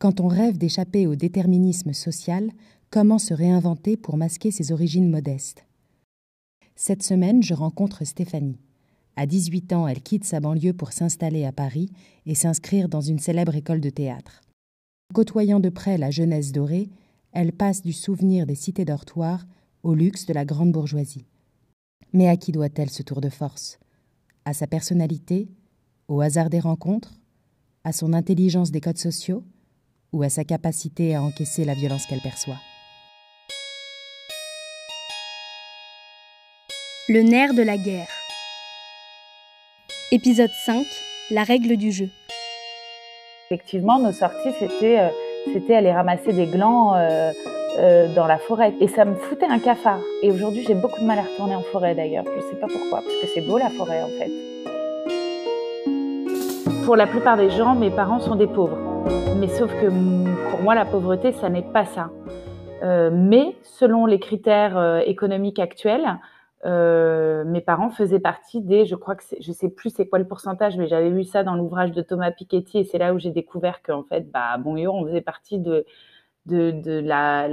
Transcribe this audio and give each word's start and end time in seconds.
Quand 0.00 0.18
on 0.20 0.28
rêve 0.28 0.56
d'échapper 0.56 1.06
au 1.06 1.14
déterminisme 1.14 1.92
social, 1.92 2.50
comment 2.88 3.18
se 3.18 3.34
réinventer 3.34 3.98
pour 3.98 4.16
masquer 4.16 4.50
ses 4.50 4.72
origines 4.72 5.10
modestes? 5.10 5.66
Cette 6.74 7.02
semaine, 7.02 7.42
je 7.42 7.52
rencontre 7.52 8.06
Stéphanie. 8.06 8.56
À 9.16 9.26
18 9.26 9.74
ans, 9.74 9.86
elle 9.86 10.00
quitte 10.00 10.24
sa 10.24 10.40
banlieue 10.40 10.72
pour 10.72 10.94
s'installer 10.94 11.44
à 11.44 11.52
Paris 11.52 11.90
et 12.24 12.34
s'inscrire 12.34 12.88
dans 12.88 13.02
une 13.02 13.18
célèbre 13.18 13.54
école 13.54 13.82
de 13.82 13.90
théâtre. 13.90 14.40
Côtoyant 15.12 15.60
de 15.60 15.68
près 15.68 15.98
la 15.98 16.10
jeunesse 16.10 16.50
dorée, 16.50 16.88
elle 17.32 17.52
passe 17.52 17.82
du 17.82 17.92
souvenir 17.92 18.46
des 18.46 18.54
cités 18.54 18.86
dortoirs 18.86 19.46
au 19.82 19.92
luxe 19.92 20.24
de 20.24 20.32
la 20.32 20.46
grande 20.46 20.72
bourgeoisie. 20.72 21.26
Mais 22.14 22.26
à 22.26 22.38
qui 22.38 22.52
doit-elle 22.52 22.88
ce 22.88 23.02
tour 23.02 23.20
de 23.20 23.28
force? 23.28 23.78
À 24.46 24.54
sa 24.54 24.66
personnalité? 24.66 25.50
Au 26.08 26.22
hasard 26.22 26.48
des 26.48 26.60
rencontres? 26.60 27.20
À 27.84 27.92
son 27.92 28.14
intelligence 28.14 28.70
des 28.70 28.80
codes 28.80 28.96
sociaux? 28.96 29.44
Ou 30.12 30.22
à 30.24 30.28
sa 30.28 30.44
capacité 30.44 31.14
à 31.14 31.22
encaisser 31.22 31.64
la 31.64 31.74
violence 31.74 32.06
qu'elle 32.06 32.20
perçoit 32.20 32.56
Le 37.08 37.22
nerf 37.22 37.54
de 37.54 37.62
la 37.62 37.76
guerre. 37.76 38.08
Épisode 40.12 40.50
5 40.64 40.84
La 41.30 41.44
règle 41.44 41.76
du 41.76 41.92
jeu. 41.92 42.08
Effectivement, 43.50 43.98
nos 43.98 44.12
sorties, 44.12 44.52
c'était 44.58 44.98
euh, 44.98 45.08
c'était 45.52 45.74
aller 45.76 45.92
ramasser 45.92 46.32
des 46.32 46.46
glands 46.46 46.94
euh, 46.94 47.32
euh, 47.78 48.14
dans 48.14 48.26
la 48.26 48.38
forêt. 48.38 48.74
Et 48.80 48.88
ça 48.88 49.04
me 49.04 49.14
foutait 49.14 49.46
un 49.46 49.58
cafard. 49.58 50.00
Et 50.22 50.30
aujourd'hui, 50.30 50.64
j'ai 50.66 50.74
beaucoup 50.74 51.00
de 51.00 51.06
mal 51.06 51.18
à 51.20 51.22
retourner 51.22 51.54
en 51.54 51.62
forêt 51.62 51.94
d'ailleurs. 51.94 52.24
Je 52.26 52.44
ne 52.44 52.50
sais 52.50 52.60
pas 52.60 52.66
pourquoi, 52.66 53.00
parce 53.02 53.14
que 53.22 53.26
c'est 53.34 53.42
beau 53.42 53.58
la 53.58 53.70
forêt 53.70 54.02
en 54.02 54.08
fait. 54.18 54.30
Pour 56.84 56.96
la 56.96 57.06
plupart 57.06 57.36
des 57.36 57.50
gens, 57.50 57.76
mes 57.76 57.90
parents 57.90 58.20
sont 58.20 58.34
des 58.34 58.48
pauvres. 58.48 58.89
Mais 59.38 59.48
sauf 59.48 59.70
que 59.80 59.86
pour 60.50 60.62
moi, 60.62 60.74
la 60.74 60.84
pauvreté, 60.84 61.32
ça 61.32 61.48
n'est 61.48 61.62
pas 61.62 61.84
ça. 61.84 62.10
mais 62.82 63.56
selon 63.62 64.06
les 64.06 64.18
critères 64.18 65.02
économiques 65.06 65.58
actuels, 65.58 66.18
euh, 66.66 67.42
mes 67.44 67.62
parents 67.62 67.90
faisaient 67.90 68.20
partie 68.20 68.60
des, 68.60 68.84
je 68.84 68.94
crois 68.94 69.14
que 69.14 69.22
je 69.40 69.52
sais 69.52 69.70
plus 69.70 69.90
c'est 69.90 70.06
quoi 70.06 70.18
le 70.18 70.26
pourcentage, 70.28 70.76
mais 70.76 70.88
j'avais 70.88 71.10
vu 71.10 71.24
ça 71.24 71.42
dans 71.42 71.54
l'ouvrage 71.54 71.92
de 71.92 72.02
Thomas 72.02 72.30
Piketty 72.32 72.78
et 72.78 72.84
c'est 72.84 72.98
là 72.98 73.14
où 73.14 73.18
j'ai 73.18 73.30
découvert 73.30 73.82
qu'en 73.82 74.02
fait, 74.02 74.30
bah, 74.30 74.58
bon, 74.58 74.76
on 74.88 75.06
faisait 75.06 75.22
partie 75.22 75.58
de, 75.58 75.86
la, 76.46 77.48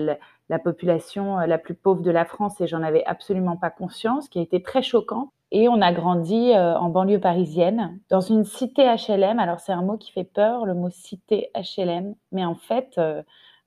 la, 0.49 0.59
population 0.59 1.39
euh, 1.39 1.45
la 1.45 1.57
plus 1.57 1.73
pauvre 1.73 2.01
de 2.01 2.11
la 2.11 2.25
France 2.25 2.59
et 2.59 2.67
j'en 2.67 2.83
avais 2.83 3.05
absolument 3.05 3.55
pas 3.55 3.69
conscience, 3.69 4.27
qui 4.27 4.39
a 4.39 4.41
été 4.41 4.61
très 4.61 4.81
choquant. 4.81 5.31
Et 5.51 5.69
on 5.69 5.81
a 5.81 5.93
grandi 5.93 6.51
euh, 6.53 6.77
en 6.77 6.89
banlieue 6.89 7.19
parisienne, 7.19 7.99
dans 8.09 8.21
une 8.21 8.43
cité 8.43 8.83
HLM. 8.83 9.39
Alors 9.39 9.59
c'est 9.59 9.71
un 9.71 9.81
mot 9.81 9.97
qui 9.97 10.11
fait 10.11 10.23
peur, 10.23 10.65
le 10.65 10.73
mot 10.73 10.89
cité 10.89 11.51
HLM, 11.55 12.15
mais 12.31 12.45
en 12.45 12.55
fait, 12.55 12.99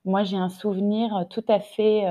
moi 0.05 0.23
j'ai 0.23 0.37
un 0.37 0.49
souvenir 0.49 1.25
tout 1.29 1.43
à 1.47 1.59
fait 1.59 2.05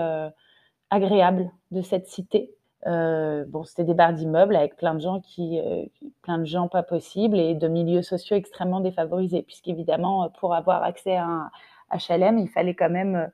agréable 0.91 1.51
de 1.71 1.83
cette 1.83 2.09
cité. 2.09 2.55
Euh, 2.87 3.45
bon, 3.47 3.65
c'était 3.65 3.85
des 3.85 3.95
barres 3.95 4.15
d'immeubles 4.15 4.57
avec 4.57 4.77
plein 4.77 4.95
de 4.95 5.01
gens 5.01 5.21
qui, 5.21 5.61
euh, 5.61 5.85
plein 6.23 6.39
de 6.39 6.47
gens 6.47 6.69
pas 6.69 6.83
possibles 6.83 7.39
et 7.39 7.55
de 7.55 7.69
milieux 7.69 8.03
sociaux 8.03 8.37
extrêmement 8.37 8.81
défavorisés, 8.81 9.43
puisqu'évidemment, 9.43 10.25
euh, 10.25 10.29
pour 10.41 10.55
avoir 10.55 10.83
accès 10.83 11.17
à 11.17 11.27
un 11.27 11.51
HLM, 11.93 12.39
il 12.39 12.49
fallait 12.49 12.75
quand 12.75 12.89
même 12.91 13.31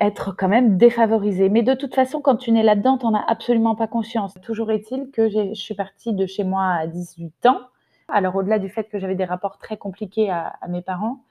être 0.00 0.34
quand 0.36 0.48
même 0.48 0.76
défavorisé. 0.76 1.48
Mais 1.48 1.62
de 1.62 1.74
toute 1.74 1.94
façon, 1.94 2.20
quand 2.20 2.36
tu 2.36 2.52
n'es 2.52 2.62
là-dedans, 2.62 2.98
tu 2.98 3.06
n'en 3.06 3.14
as 3.14 3.24
absolument 3.26 3.74
pas 3.74 3.86
conscience. 3.86 4.34
Toujours 4.42 4.70
est-il 4.70 5.10
que 5.10 5.28
je 5.28 5.54
suis 5.54 5.74
partie 5.74 6.12
de 6.12 6.26
chez 6.26 6.44
moi 6.44 6.64
à 6.64 6.86
18 6.86 7.46
ans. 7.46 7.60
Alors, 8.08 8.36
au-delà 8.36 8.58
du 8.58 8.68
fait 8.68 8.84
que 8.84 8.98
j'avais 8.98 9.14
des 9.14 9.24
rapports 9.24 9.58
très 9.58 9.76
compliqués 9.76 10.30
à, 10.30 10.58
mes 10.68 10.82
parents, 10.82 11.24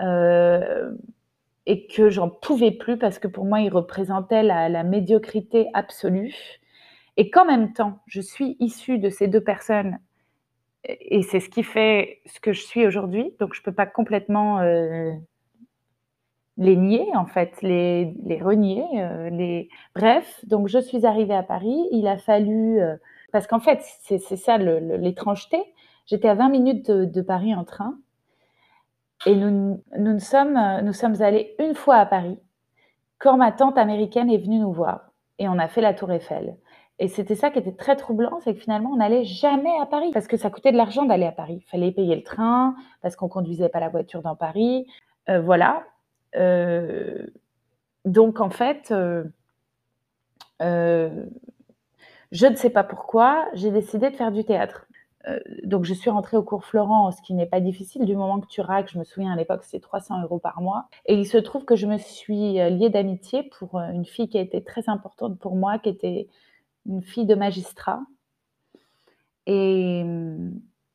euh, 0.00 0.92
et 1.66 1.86
que 1.86 2.08
j'en 2.08 2.28
pouvais 2.28 2.70
plus 2.70 2.98
parce 2.98 3.18
que 3.18 3.28
pour 3.28 3.44
moi, 3.44 3.60
il 3.60 3.70
représentait 3.70 4.42
la, 4.42 4.82
médiocrité 4.84 5.68
absolue. 5.74 6.60
Et 7.16 7.30
qu'en 7.30 7.44
même 7.44 7.72
temps, 7.72 7.98
je 8.06 8.20
suis 8.20 8.56
issue 8.60 8.98
de 8.98 9.10
ces 9.10 9.26
deux 9.28 9.42
personnes 9.42 9.98
et 10.84 11.22
c'est 11.22 11.40
ce 11.40 11.50
qui 11.50 11.62
fait 11.62 12.20
ce 12.26 12.40
que 12.40 12.52
je 12.52 12.62
suis 12.62 12.86
aujourd'hui. 12.86 13.34
Donc, 13.40 13.54
je 13.54 13.60
ne 13.60 13.64
peux 13.64 13.72
pas 13.72 13.86
complètement 13.86 14.60
euh, 14.60 15.12
les 16.58 16.76
nier, 16.76 17.08
en 17.14 17.24
fait, 17.24 17.62
les, 17.62 18.14
les 18.24 18.42
renier. 18.42 18.84
Euh, 18.96 19.30
les... 19.30 19.68
Bref, 19.94 20.44
donc 20.46 20.68
je 20.68 20.78
suis 20.78 21.06
arrivée 21.06 21.34
à 21.34 21.42
Paris. 21.42 21.88
Il 21.92 22.06
a 22.06 22.18
fallu. 22.18 22.80
Euh, 22.80 22.96
parce 23.32 23.46
qu'en 23.46 23.60
fait, 23.60 23.80
c'est 24.02 24.18
ça 24.18 24.58
l'étrangeté. 24.58 25.58
J'étais 26.06 26.28
à 26.28 26.34
20 26.34 26.48
minutes 26.48 26.90
de 26.90 27.22
Paris 27.22 27.54
en 27.54 27.64
train. 27.64 27.98
Et 29.26 29.34
nous, 29.34 29.82
nous, 29.98 30.18
sommes, 30.18 30.58
nous 30.82 30.92
sommes 30.92 31.20
allés 31.20 31.54
une 31.58 31.74
fois 31.74 31.96
à 31.96 32.06
Paris 32.06 32.38
quand 33.18 33.36
ma 33.36 33.52
tante 33.52 33.76
américaine 33.78 34.30
est 34.30 34.38
venue 34.38 34.58
nous 34.58 34.72
voir 34.72 35.10
et 35.38 35.48
on 35.48 35.58
a 35.58 35.68
fait 35.68 35.80
la 35.80 35.92
Tour 35.92 36.10
Eiffel. 36.12 36.56
Et 37.00 37.08
c'était 37.08 37.34
ça 37.34 37.50
qui 37.50 37.58
était 37.58 37.72
très 37.72 37.94
troublant, 37.96 38.40
c'est 38.42 38.54
que 38.54 38.60
finalement, 38.60 38.90
on 38.90 38.96
n'allait 38.96 39.24
jamais 39.24 39.76
à 39.80 39.86
Paris 39.86 40.10
parce 40.12 40.26
que 40.26 40.36
ça 40.36 40.50
coûtait 40.50 40.72
de 40.72 40.76
l'argent 40.76 41.04
d'aller 41.04 41.26
à 41.26 41.32
Paris. 41.32 41.62
Il 41.64 41.68
fallait 41.68 41.92
payer 41.92 42.16
le 42.16 42.24
train 42.24 42.74
parce 43.02 43.14
qu'on 43.14 43.28
conduisait 43.28 43.68
pas 43.68 43.78
la 43.78 43.88
voiture 43.88 44.22
dans 44.22 44.34
Paris. 44.34 44.86
Euh, 45.28 45.40
voilà. 45.40 45.84
Euh, 46.36 47.26
donc, 48.04 48.40
en 48.40 48.50
fait, 48.50 48.92
euh, 48.92 49.24
je 52.32 52.46
ne 52.46 52.56
sais 52.56 52.70
pas 52.70 52.84
pourquoi, 52.84 53.46
j'ai 53.54 53.70
décidé 53.70 54.10
de 54.10 54.16
faire 54.16 54.32
du 54.32 54.44
théâtre. 54.44 54.86
Euh, 55.26 55.38
donc 55.64 55.84
je 55.84 55.94
suis 55.94 56.10
rentrée 56.10 56.36
au 56.36 56.42
cours 56.42 56.64
Florent, 56.64 57.10
ce 57.10 57.20
qui 57.22 57.34
n'est 57.34 57.46
pas 57.46 57.60
difficile 57.60 58.04
du 58.04 58.16
moment 58.16 58.40
que 58.40 58.46
tu 58.46 58.60
raques. 58.60 58.90
Je 58.92 58.98
me 58.98 59.04
souviens 59.04 59.32
à 59.32 59.36
l'époque, 59.36 59.64
c'était 59.64 59.80
300 59.80 60.22
euros 60.22 60.38
par 60.38 60.60
mois. 60.60 60.88
Et 61.06 61.14
il 61.14 61.26
se 61.26 61.38
trouve 61.38 61.64
que 61.64 61.76
je 61.76 61.86
me 61.86 61.98
suis 61.98 62.60
euh, 62.60 62.70
liée 62.70 62.90
d'amitié 62.90 63.42
pour 63.42 63.76
euh, 63.78 63.90
une 63.90 64.04
fille 64.04 64.28
qui 64.28 64.38
a 64.38 64.40
été 64.40 64.62
très 64.62 64.88
importante 64.88 65.38
pour 65.38 65.56
moi, 65.56 65.78
qui 65.78 65.88
était 65.88 66.28
une 66.86 67.02
fille 67.02 67.26
de 67.26 67.34
magistrat 67.34 68.00
et, 69.46 70.04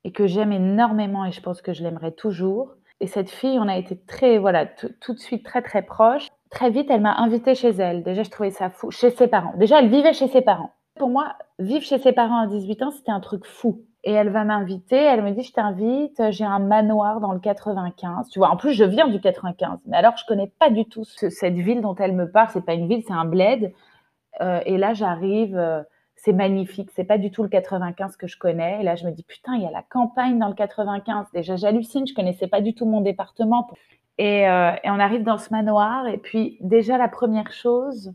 et 0.04 0.12
que 0.12 0.28
j'aime 0.28 0.52
énormément 0.52 1.26
et 1.26 1.32
je 1.32 1.42
pense 1.42 1.62
que 1.62 1.74
je 1.74 1.84
l'aimerai 1.84 2.14
toujours. 2.14 2.76
Et 3.04 3.08
cette 3.08 3.30
fille, 3.30 3.60
on 3.60 3.68
a 3.68 3.76
été 3.76 3.98
très, 3.98 4.38
voilà, 4.38 4.66
tout 4.66 5.14
de 5.14 5.20
suite 5.20 5.44
très 5.44 5.62
très 5.62 5.82
proches. 5.82 6.30
Très 6.50 6.70
vite, 6.70 6.90
elle 6.90 7.02
m'a 7.02 7.14
invitée 7.18 7.54
chez 7.54 7.72
elle. 7.72 8.02
Déjà, 8.02 8.24
je 8.24 8.30
trouvais 8.30 8.50
ça 8.50 8.70
fou. 8.70 8.92
Chez 8.92 9.10
ses 9.10 9.28
parents. 9.28 9.52
Déjà, 9.58 9.80
elle 9.80 9.90
vivait 9.90 10.14
chez 10.14 10.30
ses 10.30 10.40
parents. 10.40 10.72
Pour 10.96 11.10
moi, 11.10 11.34
vivre 11.60 11.84
chez 11.84 11.98
ses 11.98 12.14
parents 12.14 12.40
à 12.40 12.48
18 12.48 12.82
ans, 12.82 12.92
c'était 12.92 13.12
un 13.12 13.20
truc 13.20 13.46
fou 13.46 13.82
et 14.06 14.14
elle 14.14 14.30
va 14.30 14.46
m'inviter. 14.46 14.96
Elle 14.96 15.22
me 15.22 15.32
dit, 15.32 15.44
je 15.44 15.52
t'invite, 15.52 16.32
j'ai 16.32 16.46
un 16.46 16.60
manoir 16.60 17.20
dans 17.20 17.34
le 17.34 17.42
95. 17.42 18.30
Tu 18.30 18.40
vois, 18.40 18.52
en 18.52 18.56
plus, 18.56 18.72
je 18.72 18.86
viens 18.86 19.10
du 19.10 19.20
95. 19.20 19.80
Mais 19.86 19.98
alors, 19.98 20.16
je 20.16 20.24
connais 20.26 20.54
pas 20.58 20.70
du 20.70 20.86
tout 20.86 21.04
cette 21.04 21.56
ville 21.56 21.82
dont 21.82 21.96
elle 21.96 22.14
me 22.14 22.32
parle. 22.32 22.52
C'est 22.54 22.66
pas 22.66 22.74
une 22.74 22.88
ville, 22.88 23.04
c'est 23.06 23.12
un 23.12 23.26
bled. 23.26 23.74
Euh, 24.40 24.62
et 24.66 24.78
là, 24.78 24.94
j'arrive, 24.94 25.58
euh, 25.58 25.84
c'est 26.24 26.34
magnifique. 26.34 26.90
C'est 26.96 27.04
pas 27.04 27.18
du 27.18 27.32
tout 27.32 27.44
le 27.44 27.50
95 27.50 28.16
que 28.18 28.28
je 28.28 28.38
connais. 28.38 28.82
Et 28.82 28.84
là, 28.84 28.96
je 28.96 29.06
me 29.06 29.12
dis, 29.12 29.24
putain, 29.24 29.56
il 29.56 29.64
y 29.64 29.68
a 29.68 29.72
la 29.72 29.84
campagne 29.84 30.40
dans 30.40 30.48
le 30.48 30.54
95. 30.54 31.28
Déjà, 31.34 31.56
j'hallucine. 31.56 32.08
Je 32.08 32.14
connaissais 32.14 32.48
pas 32.48 32.62
du 32.62 32.74
tout 32.74 32.86
mon 32.86 33.02
département. 33.02 33.70
Et, 34.18 34.48
euh, 34.48 34.72
et 34.84 34.90
on 34.90 35.00
arrive 35.00 35.24
dans 35.24 35.38
ce 35.38 35.50
manoir. 35.52 36.08
Et 36.08 36.18
puis, 36.18 36.58
déjà, 36.62 36.98
la 36.98 37.08
première 37.08 37.52
chose, 37.52 38.14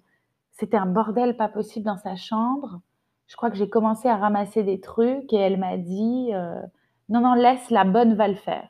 c'était 0.52 0.76
un 0.76 0.86
bordel 0.86 1.36
pas 1.36 1.48
possible 1.48 1.84
dans 1.84 1.98
sa 1.98 2.16
chambre 2.16 2.80
je 3.28 3.36
crois 3.36 3.50
que 3.50 3.56
j'ai 3.56 3.68
commencé 3.68 4.08
à 4.08 4.16
ramasser 4.16 4.62
des 4.62 4.80
trucs 4.80 5.32
et 5.32 5.36
elle 5.36 5.58
m'a 5.58 5.76
dit 5.76 6.30
euh, 6.32 6.60
non, 7.08 7.20
non, 7.20 7.34
laisse, 7.34 7.70
la 7.70 7.84
bonne 7.84 8.14
va 8.14 8.26
le 8.26 8.34
faire. 8.34 8.68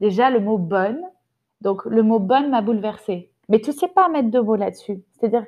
Déjà, 0.00 0.30
le 0.30 0.40
mot 0.40 0.58
bonne, 0.58 1.00
donc 1.62 1.84
le 1.86 2.02
mot 2.02 2.18
bonne 2.18 2.50
m'a 2.50 2.60
bouleversée. 2.60 3.32
Mais 3.48 3.60
tu 3.60 3.72
sais 3.72 3.88
pas 3.88 4.08
mettre 4.08 4.30
de 4.30 4.38
mots 4.38 4.56
là-dessus. 4.56 5.02
C'est-à-dire, 5.12 5.44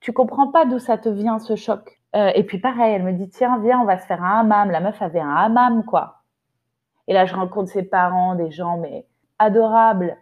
tu 0.00 0.12
comprends 0.12 0.50
pas 0.50 0.64
d'où 0.64 0.78
ça 0.78 0.98
te 0.98 1.08
vient 1.08 1.38
ce 1.38 1.54
choc. 1.54 2.00
Euh, 2.16 2.30
et 2.34 2.44
puis 2.44 2.58
pareil, 2.58 2.94
elle 2.94 3.02
me 3.02 3.12
dit 3.12 3.28
tiens, 3.28 3.58
viens, 3.58 3.80
on 3.80 3.84
va 3.84 3.98
se 3.98 4.06
faire 4.06 4.22
un 4.22 4.40
hammam. 4.40 4.70
La 4.70 4.80
meuf 4.80 5.00
avait 5.02 5.20
un 5.20 5.34
hammam, 5.34 5.84
quoi. 5.84 6.22
Et 7.08 7.12
là, 7.12 7.26
je 7.26 7.34
rencontre 7.34 7.70
ses 7.70 7.82
parents, 7.82 8.34
des 8.34 8.50
gens, 8.50 8.78
mais 8.78 9.06
adorables, 9.38 10.16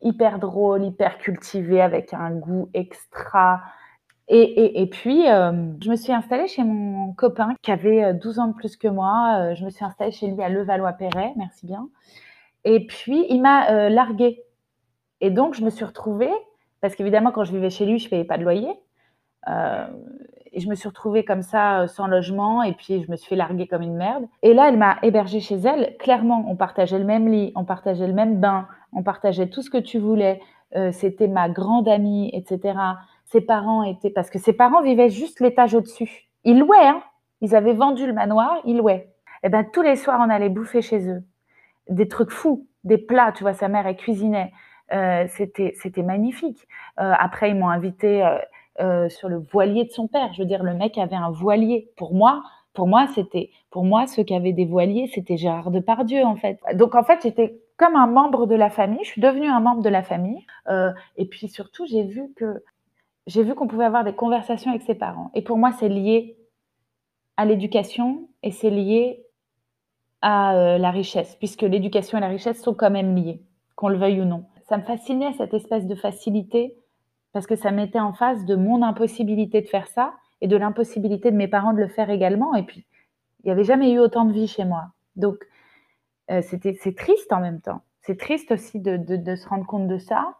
hyper 0.00 0.38
drôles, 0.38 0.84
hyper 0.84 1.18
cultivés, 1.18 1.82
avec 1.82 2.14
un 2.14 2.30
goût 2.30 2.70
extra. 2.74 3.62
Et, 4.28 4.88
puis, 4.90 5.28
euh, 5.28 5.52
je 5.82 5.90
me 5.90 5.96
suis 5.96 6.12
installée 6.12 6.48
chez 6.48 6.64
mon 6.64 7.12
copain 7.12 7.54
qui 7.60 7.70
avait 7.70 8.14
12 8.14 8.38
euh, 8.38 8.42
ans 8.42 8.46
de 8.48 8.54
plus 8.54 8.76
que 8.78 8.88
moi. 8.88 9.52
Je 9.54 9.64
me 9.66 9.70
suis 9.70 9.84
installée 9.84 10.12
chez 10.12 10.28
lui 10.28 10.42
à 10.42 10.48
Levallois-Perret, 10.48 11.34
merci 11.36 11.66
bien. 11.66 11.88
Et 12.64 12.86
puis, 12.86 13.26
il 13.28 13.42
m'a 13.42 13.90
larguée. 13.90 14.42
Et 15.20 15.30
donc, 15.30 15.54
je 15.54 15.62
me 15.62 15.68
suis 15.68 15.84
retrouvée, 15.84 16.32
parce 16.80 16.96
qu'évidemment, 16.96 17.32
quand 17.32 17.44
je 17.44 17.52
vivais 17.52 17.68
chez 17.68 17.84
lui, 17.84 17.98
je 17.98 18.06
ne 18.06 18.10
payais 18.10 18.24
pas 18.24 18.38
de 18.38 18.44
loyer. 18.44 18.72
Et 20.54 20.60
je 20.60 20.68
me 20.68 20.74
suis 20.74 20.88
retrouvée 20.88 21.24
comme 21.24 21.42
ça, 21.42 21.86
sans 21.88 22.06
logement, 22.06 22.62
et 22.62 22.72
puis 22.72 23.02
je 23.04 23.10
me 23.10 23.16
suis 23.16 23.28
fait 23.28 23.36
larguer 23.36 23.66
comme 23.66 23.82
une 23.82 23.96
merde. 23.96 24.24
Et 24.42 24.54
là, 24.54 24.68
elle 24.68 24.78
m'a 24.78 24.96
hébergée 25.02 25.40
chez 25.40 25.56
elle. 25.56 25.96
Clairement, 25.98 26.44
on 26.48 26.56
partageait 26.56 26.98
le 26.98 27.04
même 27.04 27.28
lit, 27.28 27.52
on 27.56 27.64
partageait 27.64 28.06
le 28.06 28.12
même 28.14 28.40
bain, 28.40 28.66
on 28.92 29.02
partageait 29.02 29.48
tout 29.48 29.62
ce 29.62 29.70
que 29.70 29.78
tu 29.78 29.98
voulais. 29.98 30.40
C'était 30.90 31.28
ma 31.28 31.48
grande 31.48 31.86
amie, 31.86 32.30
etc 32.32 32.74
ses 33.34 33.40
parents 33.40 33.82
étaient, 33.82 34.10
parce 34.10 34.30
que 34.30 34.38
ses 34.38 34.52
parents 34.52 34.80
vivaient 34.80 35.10
juste 35.10 35.40
l'étage 35.40 35.74
au-dessus. 35.74 36.28
Ils 36.44 36.58
louaient, 36.58 36.86
hein 36.86 37.02
ils 37.40 37.56
avaient 37.56 37.74
vendu 37.74 38.06
le 38.06 38.12
manoir, 38.12 38.58
ils 38.64 38.76
louaient. 38.76 39.10
Et 39.42 39.46
eh 39.46 39.48
ben 39.48 39.64
tous 39.64 39.82
les 39.82 39.96
soirs, 39.96 40.20
on 40.24 40.30
allait 40.30 40.48
bouffer 40.48 40.80
chez 40.80 41.10
eux. 41.10 41.22
Des 41.90 42.08
trucs 42.08 42.30
fous. 42.30 42.66
des 42.84 42.96
plats. 42.96 43.32
Tu 43.32 43.42
vois, 43.42 43.52
sa 43.52 43.68
mère, 43.68 43.86
elle 43.86 43.96
cuisinait. 43.96 44.52
Euh, 44.92 45.26
c'était, 45.28 46.02
magnifique. 46.02 46.66
Euh, 47.00 47.12
après, 47.18 47.50
ils 47.50 47.56
m'ont 47.56 47.68
invité 47.68 48.24
euh, 48.24 48.38
sur 48.78 49.28
le 49.28 49.38
voilier 49.38 49.84
de 49.84 49.90
son 49.90 50.08
père. 50.08 50.32
Je 50.32 50.42
veux 50.42 50.48
dire, 50.48 50.62
le 50.62 50.74
mec 50.74 50.98
avait 50.98 51.16
un 51.16 51.30
voilier. 51.30 51.90
Pour 51.96 52.14
moi, 52.14 52.42
pour 52.72 52.88
moi, 52.88 53.06
c'était, 53.14 53.50
pour 53.70 53.84
moi, 53.84 54.06
ceux 54.06 54.24
qui 54.24 54.34
avaient 54.34 54.52
des 54.52 54.64
voiliers, 54.64 55.08
c'était 55.14 55.36
Gérard 55.36 55.70
Depardieu, 55.70 56.24
en 56.24 56.34
fait. 56.34 56.58
Donc, 56.74 56.96
en 56.96 57.04
fait, 57.04 57.20
j'étais 57.22 57.60
comme 57.76 57.94
un 57.94 58.08
membre 58.08 58.46
de 58.46 58.56
la 58.56 58.68
famille. 58.68 58.98
Je 59.04 59.10
suis 59.10 59.20
devenue 59.20 59.46
un 59.46 59.60
membre 59.60 59.82
de 59.82 59.88
la 59.88 60.02
famille. 60.02 60.44
et 61.16 61.24
puis, 61.26 61.48
surtout, 61.48 61.86
j'ai 61.86 62.02
vu 62.02 62.32
que, 62.34 62.64
j'ai 63.28 63.44
vu 63.44 63.54
qu'on 63.54 63.68
pouvait 63.68 63.84
avoir 63.84 64.02
des 64.02 64.14
conversations 64.14 64.70
avec 64.70 64.82
ses 64.82 64.96
parents. 64.96 65.30
Et 65.34 65.42
pour 65.42 65.56
moi, 65.56 65.70
c'est 65.78 65.88
lié 65.88 66.36
à 67.36 67.44
l'éducation 67.44 68.28
et 68.42 68.50
c'est 68.50 68.70
lié 68.70 69.24
à 70.20 70.78
la 70.78 70.90
richesse, 70.90 71.36
puisque 71.36 71.62
l'éducation 71.62 72.18
et 72.18 72.20
la 72.20 72.28
richesse 72.28 72.60
sont 72.60 72.74
quand 72.74 72.90
même 72.90 73.14
liées, 73.14 73.40
qu'on 73.76 73.88
le 73.88 73.98
veuille 73.98 74.20
ou 74.20 74.24
non 74.24 74.46
ça 74.68 74.78
me 74.78 74.82
fascinait 74.82 75.32
cette 75.34 75.54
espèce 75.54 75.86
de 75.86 75.94
facilité 75.94 76.76
parce 77.34 77.48
que 77.48 77.56
ça 77.56 77.72
mettait 77.72 78.00
en 78.00 78.12
face 78.12 78.44
de 78.44 78.54
mon 78.54 78.80
impossibilité 78.82 79.60
de 79.60 79.66
faire 79.66 79.88
ça 79.88 80.14
et 80.40 80.46
de 80.46 80.56
l'impossibilité 80.56 81.32
de 81.32 81.36
mes 81.36 81.48
parents 81.48 81.72
de 81.72 81.80
le 81.80 81.88
faire 81.88 82.08
également. 82.08 82.54
Et 82.54 82.62
puis, 82.62 82.86
il 83.42 83.46
n'y 83.46 83.50
avait 83.50 83.64
jamais 83.64 83.90
eu 83.92 83.98
autant 83.98 84.24
de 84.24 84.32
vie 84.32 84.46
chez 84.46 84.64
moi. 84.64 84.92
Donc, 85.16 85.44
euh, 86.30 86.40
c'est 86.42 86.96
triste 86.96 87.32
en 87.32 87.40
même 87.40 87.60
temps. 87.60 87.82
C'est 88.02 88.18
triste 88.18 88.52
aussi 88.52 88.78
de, 88.78 88.96
de, 88.96 89.34
se 89.34 89.48
rendre 89.48 89.66
compte 89.66 89.88
de 89.88 89.98
ça. 89.98 90.36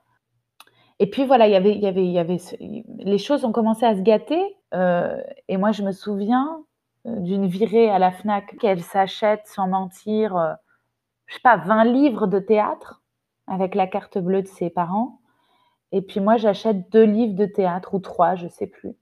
Et 1.00 1.11
puis 1.11 1.26
voilà, 1.26 1.49
y 1.49 1.50
il 1.50 1.81
y 1.82 1.87
avait, 1.87 2.06
y 2.06 2.19
avait, 2.19 2.38
les 2.61 3.19
choses 3.19 3.44
ont 3.44 3.52
commencé 3.52 3.85
à 3.85 3.97
se 3.97 4.00
gâter. 4.00 4.56
Euh, 4.73 5.20
et 5.49 5.56
moi, 5.56 5.73
je 5.73 5.82
me 5.82 5.90
souviens 5.90 6.62
euh, 7.06 7.17
d'une 7.19 7.47
virée 7.47 7.90
à 7.90 7.99
la 7.99 8.12
Fnac 8.12 8.56
qu'elle 8.58 8.82
s'achète 8.82 9.47
sans 9.47 9.67
mentir, 9.67 10.56
je 11.26 11.35
sais 11.35 11.40
pas, 11.43 11.56
20 11.56 11.85
livres 11.87 12.29
de 12.29 12.38
théâtre 12.38 13.02
avec 13.49 13.75
la 13.75 13.88
carte 13.88 14.17
bleue 14.19 14.43
de 14.43 14.47
ses 14.47 14.70
parents. 14.70 15.19
Et 15.94 16.02
puis 16.02 16.19
moi, 16.19 16.37
j'achète 16.37 16.91
deux 16.91 17.05
livres 17.05 17.37
de 17.37 17.46
théâtre 17.46 17.94
ou 17.94 18.00
trois, 18.00 18.35
je 18.35 18.49
sais 18.49 18.67
plus. 18.67 18.96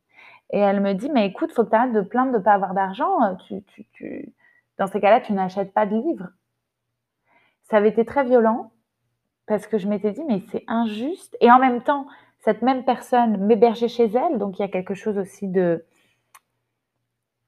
Et 0.51 0.59
elle 0.59 0.83
me 0.83 0.93
dit, 0.93 1.09
mais 1.09 1.27
écoute, 1.27 1.51
faut 1.51 1.65
que 1.65 1.71
tu 1.71 1.75
arrêtes 1.75 1.95
de 1.95 2.03
plaindre 2.03 2.33
de 2.33 2.37
ne 2.37 2.43
pas 2.43 2.53
avoir 2.53 2.75
d'argent. 2.75 3.35
Tu, 3.47 3.63
tu, 3.63 3.87
tu... 3.93 4.35
Dans 4.77 4.87
ces 4.87 5.01
cas-là, 5.01 5.23
tu 5.23 5.33
n'achètes 5.33 5.73
pas 5.73 5.87
de 5.87 5.97
livres. 5.97 6.29
Ça 7.63 7.79
avait 7.79 7.89
été 7.89 8.05
très 8.05 8.25
violent 8.25 8.73
parce 9.47 9.67
que 9.67 9.79
je 9.79 9.89
m'étais 9.89 10.13
dit, 10.13 10.23
mais 10.29 10.43
c'est 10.51 10.65
injuste. 10.67 11.35
Et 11.41 11.51
en 11.51 11.59
même 11.59 11.83
temps, 11.83 12.07
cette 12.41 12.61
même 12.61 12.85
personne 12.85 13.39
m'hébergeait 13.39 13.89
chez 13.89 14.11
elle. 14.13 14.37
Donc 14.37 14.59
il 14.59 14.61
y 14.61 14.65
a 14.67 14.69
quelque 14.69 14.93
chose 14.93 15.17
aussi 15.17 15.49
de... 15.49 15.87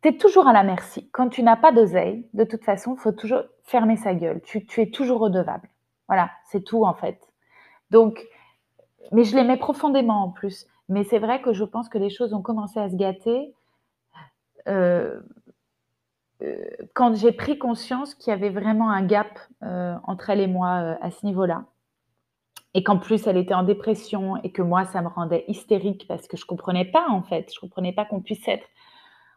Tu 0.00 0.08
es 0.08 0.16
toujours 0.16 0.48
à 0.48 0.54
la 0.54 0.62
merci. 0.62 1.10
Quand 1.12 1.28
tu 1.28 1.42
n'as 1.42 1.56
pas 1.56 1.70
d'oseille, 1.70 2.26
de 2.32 2.44
toute 2.44 2.64
façon, 2.64 2.96
faut 2.96 3.12
toujours 3.12 3.42
fermer 3.62 3.98
sa 3.98 4.14
gueule. 4.14 4.40
Tu, 4.40 4.64
tu 4.64 4.80
es 4.80 4.90
toujours 4.90 5.20
redevable. 5.20 5.68
Voilà, 6.08 6.30
c'est 6.46 6.64
tout 6.64 6.86
en 6.86 6.94
fait. 6.94 7.20
Donc, 7.90 8.24
mais 9.12 9.24
je 9.24 9.36
l'aimais 9.36 9.56
profondément 9.56 10.24
en 10.24 10.30
plus. 10.30 10.66
Mais 10.88 11.04
c'est 11.04 11.18
vrai 11.18 11.40
que 11.40 11.52
je 11.52 11.64
pense 11.64 11.88
que 11.88 11.98
les 11.98 12.10
choses 12.10 12.34
ont 12.34 12.42
commencé 12.42 12.78
à 12.78 12.90
se 12.90 12.96
gâter 12.96 13.54
euh, 14.68 15.20
euh, 16.42 16.64
quand 16.94 17.14
j'ai 17.14 17.32
pris 17.32 17.58
conscience 17.58 18.14
qu'il 18.14 18.30
y 18.30 18.34
avait 18.34 18.50
vraiment 18.50 18.90
un 18.90 19.02
gap 19.02 19.38
euh, 19.62 19.94
entre 20.04 20.30
elle 20.30 20.40
et 20.40 20.46
moi 20.46 20.96
à 21.00 21.10
ce 21.10 21.24
niveau-là. 21.24 21.64
Et 22.74 22.82
qu'en 22.82 22.98
plus, 22.98 23.26
elle 23.28 23.36
était 23.36 23.54
en 23.54 23.62
dépression 23.62 24.36
et 24.42 24.50
que 24.50 24.60
moi, 24.60 24.84
ça 24.86 25.00
me 25.00 25.08
rendait 25.08 25.44
hystérique 25.46 26.06
parce 26.08 26.26
que 26.26 26.36
je 26.36 26.42
ne 26.42 26.48
comprenais 26.48 26.84
pas 26.84 27.06
en 27.08 27.22
fait. 27.22 27.52
Je 27.52 27.58
ne 27.58 27.60
comprenais 27.60 27.92
pas 27.92 28.04
qu'on 28.04 28.20
puisse 28.20 28.46
être 28.48 28.66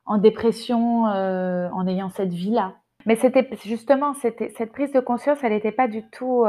en 0.05 0.17
dépression 0.17 1.03
en 1.03 1.87
ayant 1.87 2.09
cette 2.09 2.33
vie-là. 2.33 2.73
Mais 3.05 3.15
c'était 3.15 3.47
justement, 3.63 4.15
cette 4.15 4.71
prise 4.71 4.91
de 4.91 4.99
conscience, 4.99 5.37
elle 5.43 5.53
n'était 5.53 5.71
pas 5.71 5.87
du 5.87 6.01
tout 6.09 6.45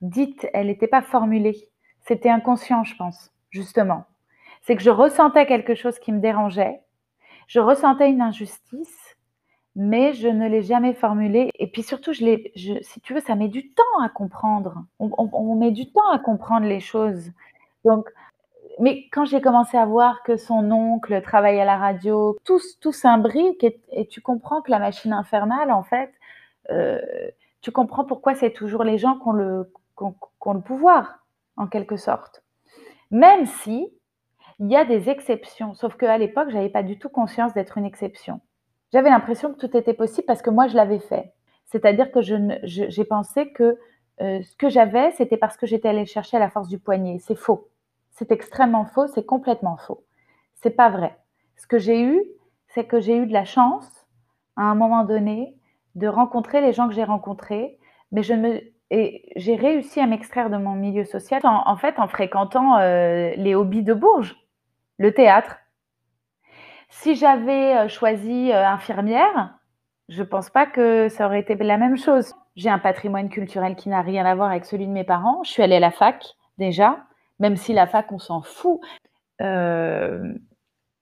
dite, 0.00 0.48
elle 0.54 0.68
n'était 0.68 0.88
pas 0.88 1.02
formulée. 1.02 1.68
C'était 2.04 2.30
inconscient, 2.30 2.84
je 2.84 2.94
pense, 2.96 3.32
justement. 3.50 4.04
C'est 4.62 4.76
que 4.76 4.82
je 4.82 4.90
ressentais 4.90 5.46
quelque 5.46 5.74
chose 5.74 5.98
qui 5.98 6.12
me 6.12 6.20
dérangeait, 6.20 6.80
je 7.46 7.60
ressentais 7.60 8.10
une 8.10 8.22
injustice, 8.22 9.16
mais 9.76 10.12
je 10.14 10.28
ne 10.28 10.48
l'ai 10.48 10.62
jamais 10.62 10.94
formulée. 10.94 11.50
Et 11.58 11.66
puis 11.66 11.82
surtout, 11.82 12.12
je 12.12 12.24
l'ai, 12.24 12.52
si 12.54 13.00
tu 13.00 13.14
veux, 13.14 13.20
ça 13.20 13.34
met 13.34 13.48
du 13.48 13.70
temps 13.72 14.00
à 14.02 14.08
comprendre. 14.08 14.84
On, 14.98 15.56
met 15.56 15.72
du 15.72 15.90
temps 15.90 16.10
à 16.10 16.18
comprendre 16.18 16.66
les 16.66 16.80
choses. 16.80 17.30
Donc, 17.84 18.08
mais 18.80 19.08
quand 19.12 19.24
j'ai 19.24 19.40
commencé 19.40 19.76
à 19.76 19.86
voir 19.86 20.22
que 20.22 20.36
son 20.36 20.70
oncle 20.70 21.20
travaillait 21.22 21.60
à 21.60 21.64
la 21.64 21.76
radio, 21.76 22.36
tout, 22.44 22.60
tout 22.80 22.92
s'imbrique 22.92 23.62
et, 23.62 23.80
et, 23.92 24.06
tu 24.06 24.20
comprends 24.20 24.62
que 24.62 24.70
la 24.70 24.78
machine 24.78 25.12
infernale, 25.12 25.70
en 25.70 25.82
fait, 25.82 26.12
euh, 26.70 27.00
tu 27.60 27.70
comprends 27.70 28.04
pourquoi 28.04 28.34
c'est 28.34 28.52
toujours 28.52 28.84
les 28.84 28.98
gens 28.98 29.18
qui 29.18 29.28
ont 29.28 29.32
le 29.32 30.60
pouvoir, 30.60 31.23
en 31.56 31.66
quelque 31.66 31.96
sorte. 31.96 32.42
Même 33.10 33.46
si 33.46 33.88
il 34.60 34.70
y 34.70 34.76
a 34.76 34.84
des 34.84 35.10
exceptions, 35.10 35.74
sauf 35.74 35.96
qu'à 35.96 36.16
l'époque, 36.18 36.48
je 36.50 36.54
n'avais 36.54 36.68
pas 36.68 36.82
du 36.82 36.98
tout 36.98 37.08
conscience 37.08 37.54
d'être 37.54 37.78
une 37.78 37.84
exception. 37.84 38.40
J'avais 38.92 39.10
l'impression 39.10 39.52
que 39.52 39.58
tout 39.58 39.76
était 39.76 39.94
possible 39.94 40.26
parce 40.26 40.42
que 40.42 40.50
moi, 40.50 40.68
je 40.68 40.76
l'avais 40.76 41.00
fait. 41.00 41.32
C'est-à-dire 41.66 42.12
que 42.12 42.20
j'ai 42.20 42.38
je, 42.62 43.02
pensé 43.02 43.50
que 43.52 43.78
euh, 44.20 44.42
ce 44.42 44.56
que 44.56 44.68
j'avais, 44.68 45.10
c'était 45.12 45.36
parce 45.36 45.56
que 45.56 45.66
j'étais 45.66 45.88
allée 45.88 46.06
chercher 46.06 46.36
à 46.36 46.40
la 46.40 46.50
force 46.50 46.68
du 46.68 46.78
poignet. 46.78 47.18
C'est 47.18 47.34
faux. 47.34 47.68
C'est 48.12 48.30
extrêmement 48.30 48.84
faux, 48.84 49.08
c'est 49.08 49.26
complètement 49.26 49.76
faux. 49.76 50.04
C'est 50.54 50.70
pas 50.70 50.88
vrai. 50.88 51.18
Ce 51.56 51.66
que 51.66 51.78
j'ai 51.78 52.00
eu, 52.02 52.22
c'est 52.68 52.84
que 52.84 53.00
j'ai 53.00 53.16
eu 53.16 53.26
de 53.26 53.32
la 53.32 53.44
chance, 53.44 53.88
à 54.56 54.62
un 54.62 54.76
moment 54.76 55.04
donné, 55.04 55.56
de 55.96 56.06
rencontrer 56.06 56.60
les 56.60 56.72
gens 56.72 56.88
que 56.88 56.94
j'ai 56.94 57.04
rencontrés, 57.04 57.78
mais 58.12 58.22
je 58.22 58.34
me 58.34 58.60
et 58.90 59.32
j'ai 59.36 59.56
réussi 59.56 60.00
à 60.00 60.06
m'extraire 60.06 60.50
de 60.50 60.56
mon 60.56 60.74
milieu 60.74 61.04
social 61.04 61.40
en, 61.44 61.76
fait 61.76 61.98
en 61.98 62.06
fréquentant 62.08 62.78
euh, 62.78 63.32
les 63.36 63.54
hobbies 63.54 63.82
de 63.82 63.94
Bourges, 63.94 64.36
le 64.98 65.12
théâtre. 65.12 65.58
Si 66.90 67.14
j'avais 67.14 67.76
euh, 67.76 67.88
choisi 67.88 68.52
euh, 68.52 68.66
infirmière, 68.66 69.54
je 70.08 70.22
ne 70.22 70.26
pense 70.26 70.50
pas 70.50 70.66
que 70.66 71.08
ça 71.08 71.26
aurait 71.26 71.40
été 71.40 71.54
la 71.56 71.78
même 71.78 71.96
chose. 71.96 72.34
J'ai 72.56 72.70
un 72.70 72.78
patrimoine 72.78 73.30
culturel 73.30 73.74
qui 73.74 73.88
n'a 73.88 74.02
rien 74.02 74.24
à 74.24 74.34
voir 74.34 74.50
avec 74.50 74.64
celui 74.64 74.86
de 74.86 74.92
mes 74.92 75.04
parents. 75.04 75.42
Je 75.44 75.50
suis 75.50 75.62
allée 75.62 75.76
à 75.76 75.80
la 75.80 75.90
fac 75.90 76.24
déjà 76.58 76.98
même 77.38 77.56
si 77.56 77.72
la 77.72 77.86
fac, 77.86 78.10
on 78.12 78.18
s'en 78.18 78.42
fout. 78.42 78.80
Euh, 79.40 80.34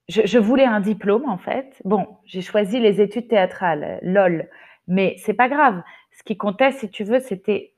je, 0.08 0.38
voulais 0.38 0.64
un 0.64 0.80
diplôme, 0.80 1.28
en 1.28 1.38
fait. 1.38 1.80
Bon, 1.84 2.06
j'ai 2.24 2.42
choisi 2.42 2.80
les 2.80 3.00
études 3.00 3.28
théâtrales, 3.28 3.98
lol, 4.02 4.48
mais 4.88 5.14
c'est 5.18 5.34
pas 5.34 5.48
grave. 5.48 5.82
Ce 6.12 6.22
qui 6.22 6.36
comptait, 6.36 6.72
si 6.72 6.90
tu 6.90 7.04
veux, 7.04 7.20
c'était 7.20 7.71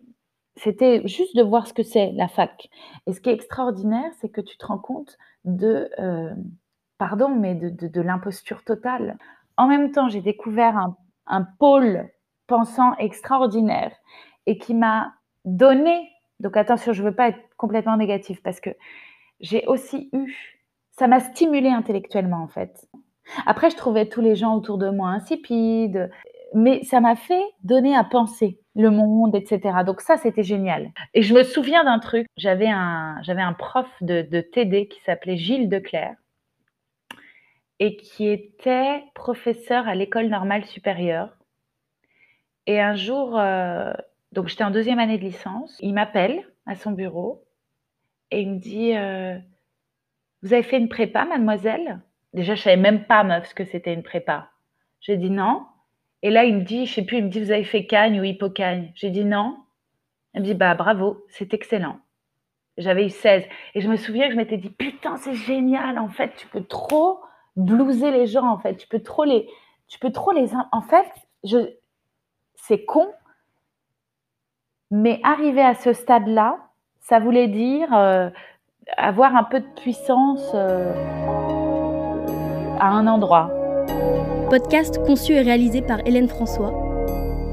c'était 0.57 1.07
juste 1.07 1.37
de 1.37 1.43
voir 1.43 1.67
ce 1.67 1.73
que 1.73 1.83
c'est 1.83 2.13
la 2.13 2.29
fac. 2.29 2.69
Et 3.07 3.13
ce 3.13 3.21
qui 3.21 3.31
est 3.31 3.35
extraordinaire, 3.35 4.11
c'est 4.21 4.29
que 4.29 4.41
tu 4.41 4.57
te 4.57 4.67
rends 4.67 4.79
compte 4.79 5.19
de, 5.45 5.91
euh, 5.99 6.35
pardon, 6.99 7.29
mais 7.29 7.55
de, 7.55 8.01
l'imposture 8.01 8.65
totale. 8.65 9.19
En 9.57 9.67
même 9.67 9.91
temps, 9.91 10.09
j'ai 10.09 10.21
découvert 10.21 10.77
un, 10.77 10.97
un 11.27 11.43
pôle 11.43 12.09
pensant 12.47 12.95
extraordinaire 12.97 13.93
et 14.47 14.59
qui 14.59 14.75
m'a 14.75 15.15
donné 15.45 16.11
donc 16.41 16.57
attention, 16.57 16.93
je 16.93 17.03
ne 17.03 17.09
veux 17.09 17.15
pas 17.15 17.29
être 17.29 17.41
complètement 17.57 17.97
négative 17.97 18.41
parce 18.43 18.61
que 18.61 18.71
j'ai 19.41 19.67
aussi 19.67 20.11
eu, 20.13 20.35
ça 20.91 21.07
m'a 21.07 21.21
stimulé 21.21 21.69
intellectuellement 21.69 22.43
en 22.43 22.49
fait. 22.49 22.87
Après, 23.47 23.71
je 23.71 23.77
trouvais 23.77 24.07
tous 24.09 24.21
les 24.21 24.35
gens 24.35 24.55
autour 24.55 24.77
de 24.77 24.91
moi 24.91 25.09
insipides, 25.09 26.11
mais 26.53 26.83
ça 26.85 27.01
m'a 27.01 27.17
fait 27.17 27.43
donner 27.63 27.97
à 27.97 28.05
penser 28.05 28.61
le 28.75 28.91
monde, 28.91 29.35
etc. 29.35 29.85
Donc 29.87 30.01
ça, 30.01 30.17
c'était 30.17 30.43
génial. 30.43 30.93
Et 31.15 31.23
je 31.23 31.35
me 31.35 31.43
souviens 31.43 31.85
d'un 31.85 31.99
truc, 31.99 32.27
j'avais 32.37 32.69
un, 32.69 33.19
j'avais 33.23 33.43
un 33.43 33.53
prof 33.53 33.89
de, 34.01 34.41
TD 34.41 34.89
qui 34.89 35.01
s'appelait 35.03 35.37
Gilles 35.37 35.69
Declerc 35.69 36.17
et 37.79 37.97
qui 37.97 38.29
était 38.29 39.05
professeur 39.15 39.87
à 39.89 39.95
l'école 39.95 40.27
normale 40.27 40.65
supérieure. 40.65 41.37
Et 42.67 42.81
un 42.81 42.95
jour, 42.95 43.39
euh, 43.39 43.93
donc 44.33 44.49
j'étais 44.49 44.65
en 44.65 44.71
deuxième 44.71 44.99
année 44.99 45.19
de 45.19 45.25
licence. 45.25 45.77
Il 45.81 45.95
m'appelle 45.95 46.45
à 46.67 46.75
son 46.75 46.93
bureau 46.93 47.45
et 48.31 48.41
il 48.41 48.53
me 48.53 48.59
dit 48.59 48.97
euh, 48.97 49.39
Vous 50.43 50.53
avez 50.53 50.63
fait 50.63 50.79
une 50.79 50.89
prépa, 50.89 51.25
mademoiselle? 51.25 52.01
Déjà, 52.33 52.57
je 52.57 52.63
savais 52.63 52.77
même 52.77 53.05
pas, 53.05 53.23
meuf, 53.23 53.47
ce 53.49 53.55
que 53.55 53.65
c'était 53.65 53.95
une 53.95 54.03
prépa. 54.03 54.51
J'ai 55.01 55.17
dit 55.17 55.31
non. 55.31 55.67
Et 56.25 56.31
là, 56.31 56.45
il 56.45 56.57
me 56.57 56.63
dit, 56.63 56.87
je 56.87 56.95
sais 56.95 57.03
plus, 57.03 57.19
il 57.19 57.25
me 57.25 57.29
dit 57.29 57.39
Vous 57.39 57.51
avez 57.51 57.65
fait 57.65 57.87
Cagne 57.87 58.19
ou 58.19 58.25
Hippocagne 58.25 58.91
J'ai 58.95 59.11
dit 59.11 59.27
non. 59.27 59.59
Il 60.35 60.41
me 60.41 60.47
dit 60.47 60.55
Bah 60.55 60.75
bravo, 60.75 61.23
c'est 61.29 61.53
excellent. 61.53 61.99
J'avais 62.79 63.05
eu 63.05 63.11
16. 63.11 63.45
Et 63.75 63.81
je 63.83 63.89
me 63.89 63.97
souviens 63.97 64.27
que 64.27 64.33
je 64.33 64.39
m'étais 64.39 64.57
dit 64.57 64.71
Putain, 64.71 65.19
c'est 65.19 65.35
génial, 65.35 65.99
en 65.99 66.09
fait, 66.09 66.35
tu 66.37 66.47
peux 66.47 66.65
trop 66.65 67.21
blouser 67.57 68.11
les 68.11 68.27
gens, 68.27 68.49
en 68.49 68.59
fait. 68.59 68.77
Tu 68.77 68.89
peux 68.89 69.01
trop 69.01 69.25
les. 69.25 69.47
Tu 69.87 69.99
peux 69.99 70.13
trop 70.13 70.33
les. 70.33 70.49
En 70.73 70.81
fait, 70.81 71.07
je... 71.45 71.59
c'est 72.55 72.87
con, 72.87 73.07
mais 74.91 75.21
arriver 75.25 75.61
à 75.61 75.75
ce 75.75 75.93
stade-là, 75.93 76.57
ça 77.01 77.19
voulait 77.19 77.49
dire 77.49 77.95
euh, 77.95 78.31
avoir 78.97 79.37
un 79.37 79.45
peu 79.45 79.61
de 79.61 79.75
puissance 79.77 80.53
euh, 80.55 80.95
à 82.81 82.87
un 82.87 83.07
endroit. 83.07 83.51
Podcast 84.51 84.99
conçu 85.07 85.33
et 85.33 85.41
réalisé 85.41 85.81
par 85.81 86.01
Hélène 86.07 86.29
François. 86.29 86.73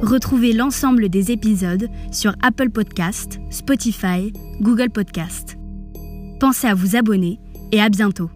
Retrouvez 0.01 0.51
l'ensemble 0.51 1.09
des 1.09 1.31
épisodes 1.31 1.89
sur 2.11 2.35
Apple 2.41 2.69
Podcast, 2.69 3.39
Spotify, 3.49 4.33
Google 4.59 4.89
Podcast. 4.89 5.57
Pensez 6.39 6.67
à 6.67 6.73
vous 6.73 6.95
abonner 6.95 7.39
et 7.71 7.81
à 7.81 7.89
bientôt. 7.89 8.29